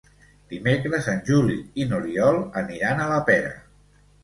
[0.53, 3.57] Dimecres en Juli i n'Oriol aniran a la Pera.